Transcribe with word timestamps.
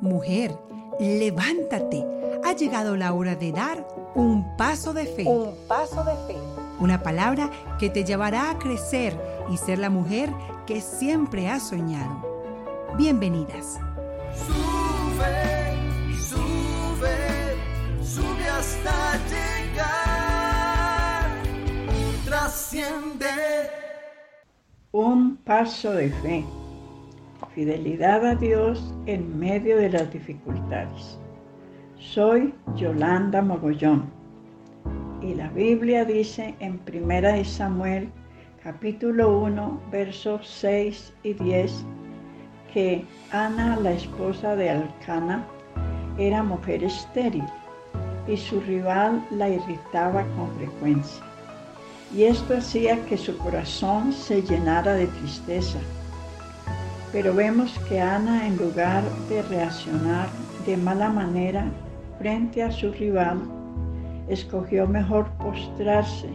Mujer, 0.00 0.58
levántate. 0.98 2.04
Ha 2.42 2.54
llegado 2.54 2.96
la 2.96 3.12
hora 3.12 3.36
de 3.36 3.52
dar 3.52 3.86
un 4.14 4.56
paso 4.56 4.94
de 4.94 5.04
fe. 5.04 5.26
Un 5.26 5.54
paso 5.68 6.02
de 6.04 6.14
fe. 6.26 6.38
Una 6.78 7.02
palabra 7.02 7.50
que 7.78 7.90
te 7.90 8.02
llevará 8.02 8.50
a 8.50 8.58
crecer 8.58 9.14
y 9.50 9.58
ser 9.58 9.78
la 9.78 9.90
mujer 9.90 10.32
que 10.66 10.80
siempre 10.80 11.48
has 11.48 11.68
soñado. 11.68 12.26
Bienvenidas. 12.96 13.78
Sube, 14.34 15.76
sube, 16.18 17.58
sube 18.02 18.48
hasta 18.48 19.18
llegar. 19.28 21.28
Trasciende. 22.24 23.26
Un 24.92 25.36
paso 25.36 25.92
de 25.92 26.08
fe. 26.08 26.46
Fidelidad 27.54 28.24
a 28.24 28.36
Dios 28.36 28.94
en 29.06 29.36
medio 29.36 29.76
de 29.76 29.90
las 29.90 30.12
dificultades. 30.12 31.18
Soy 31.98 32.54
Yolanda 32.76 33.42
Mogollón 33.42 34.08
y 35.20 35.34
la 35.34 35.48
Biblia 35.48 36.04
dice 36.04 36.54
en 36.60 36.78
Primera 36.78 37.32
de 37.32 37.44
Samuel 37.44 38.08
capítulo 38.62 39.36
1 39.40 39.80
versos 39.90 40.46
6 40.46 41.12
y 41.24 41.32
10 41.32 41.84
que 42.72 43.04
Ana, 43.32 43.76
la 43.80 43.92
esposa 43.92 44.54
de 44.54 44.70
Alcana, 44.70 45.44
era 46.18 46.44
mujer 46.44 46.84
estéril 46.84 47.44
y 48.28 48.36
su 48.36 48.60
rival 48.60 49.26
la 49.32 49.48
irritaba 49.48 50.24
con 50.36 50.48
frecuencia. 50.56 51.24
Y 52.14 52.22
esto 52.24 52.56
hacía 52.56 53.04
que 53.06 53.16
su 53.16 53.36
corazón 53.38 54.12
se 54.12 54.40
llenara 54.40 54.94
de 54.94 55.08
tristeza 55.08 55.80
pero 57.12 57.34
vemos 57.34 57.76
que 57.88 58.00
Ana, 58.00 58.46
en 58.46 58.56
lugar 58.56 59.02
de 59.28 59.42
reaccionar 59.42 60.28
de 60.66 60.76
mala 60.76 61.08
manera 61.08 61.64
frente 62.18 62.62
a 62.62 62.70
su 62.70 62.92
rival, 62.92 63.40
escogió 64.28 64.86
mejor 64.86 65.28
postrarse, 65.42 66.28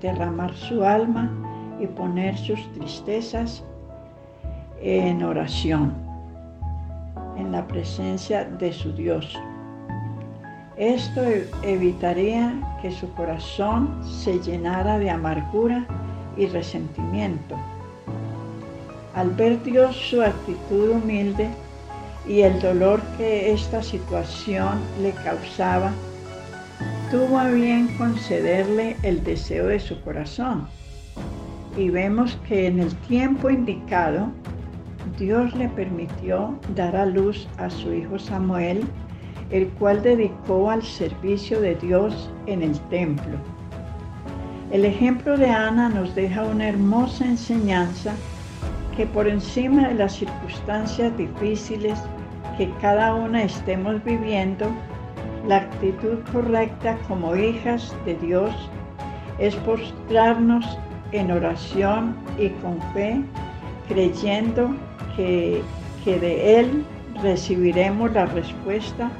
derramar 0.00 0.54
su 0.54 0.84
alma 0.84 1.30
y 1.80 1.86
poner 1.86 2.36
sus 2.38 2.60
tristezas 2.74 3.64
en 4.80 5.24
oración, 5.24 5.92
en 7.36 7.50
la 7.50 7.66
presencia 7.66 8.44
de 8.44 8.72
su 8.72 8.92
Dios. 8.92 9.36
Esto 10.76 11.22
evitaría 11.62 12.52
que 12.82 12.90
su 12.92 13.12
corazón 13.14 14.00
se 14.04 14.38
llenara 14.40 14.98
de 14.98 15.10
amargura 15.10 15.86
y 16.36 16.46
resentimiento 16.46 17.56
al 19.14 19.30
ver 19.30 19.62
Dios 19.62 19.96
su 19.96 20.22
actitud 20.22 20.90
humilde 20.90 21.48
y 22.26 22.40
el 22.40 22.60
dolor 22.60 23.00
que 23.16 23.52
esta 23.52 23.82
situación 23.82 24.80
le 25.02 25.12
causaba, 25.12 25.92
tuvo 27.10 27.38
a 27.38 27.48
bien 27.48 27.88
concederle 27.96 28.96
el 29.02 29.22
deseo 29.22 29.66
de 29.66 29.78
su 29.78 30.00
corazón. 30.02 30.66
Y 31.76 31.90
vemos 31.90 32.38
que 32.48 32.66
en 32.66 32.80
el 32.80 32.94
tiempo 32.96 33.50
indicado, 33.50 34.28
Dios 35.18 35.54
le 35.54 35.68
permitió 35.68 36.58
dar 36.74 36.96
a 36.96 37.06
luz 37.06 37.46
a 37.58 37.68
su 37.70 37.92
hijo 37.92 38.18
Samuel, 38.18 38.84
el 39.50 39.68
cual 39.68 40.02
dedicó 40.02 40.70
al 40.70 40.82
servicio 40.82 41.60
de 41.60 41.74
Dios 41.76 42.30
en 42.46 42.62
el 42.62 42.78
templo. 42.88 43.36
El 44.72 44.84
ejemplo 44.84 45.36
de 45.36 45.50
Ana 45.50 45.88
nos 45.88 46.14
deja 46.14 46.44
una 46.44 46.68
hermosa 46.68 47.26
enseñanza 47.26 48.14
que 48.96 49.06
por 49.06 49.26
encima 49.26 49.88
de 49.88 49.94
las 49.94 50.12
circunstancias 50.14 51.16
difíciles 51.16 51.98
que 52.56 52.70
cada 52.80 53.14
una 53.14 53.42
estemos 53.42 54.02
viviendo, 54.04 54.66
la 55.48 55.56
actitud 55.56 56.18
correcta 56.32 56.96
como 57.08 57.34
hijas 57.34 57.94
de 58.04 58.14
Dios 58.16 58.54
es 59.38 59.54
postrarnos 59.56 60.78
en 61.12 61.30
oración 61.32 62.16
y 62.38 62.48
con 62.48 62.80
fe, 62.92 63.20
creyendo 63.88 64.74
que, 65.16 65.62
que 66.04 66.18
de 66.18 66.60
Él 66.60 66.84
recibiremos 67.22 68.12
la 68.12 68.26
respuesta 68.26 69.10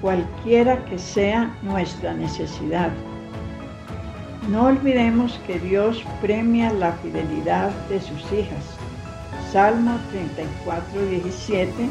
cualquiera 0.00 0.82
que 0.86 0.98
sea 0.98 1.54
nuestra 1.62 2.14
necesidad. 2.14 2.90
No 4.48 4.66
olvidemos 4.66 5.38
que 5.46 5.58
Dios 5.58 6.02
premia 6.22 6.72
la 6.72 6.92
fidelidad 6.92 7.70
de 7.88 8.00
sus 8.00 8.32
hijas 8.32 8.78
Salmo 9.52 9.98
34, 10.12 11.06
17, 11.06 11.90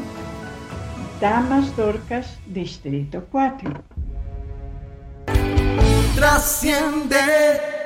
Damas 1.20 1.76
Dorcas, 1.76 2.38
Distrito 2.46 3.26
4. 3.30 3.84
Trasciende 6.14 7.79